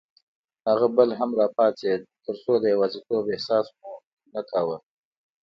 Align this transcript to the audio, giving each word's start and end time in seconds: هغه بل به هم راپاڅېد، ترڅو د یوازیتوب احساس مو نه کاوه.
هغه 0.67 0.87
بل 0.95 1.09
به 1.13 1.17
هم 1.21 1.31
راپاڅېد، 1.39 2.01
ترڅو 2.25 2.53
د 2.61 2.65
یوازیتوب 2.73 3.23
احساس 3.33 3.65
مو 3.79 3.91
نه 4.33 4.41
کاوه. 4.49 4.77